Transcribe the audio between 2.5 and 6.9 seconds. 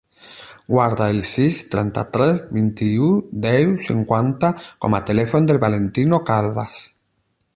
vint-i-u, deu, cinquanta com a telèfon del Valentino Caldas.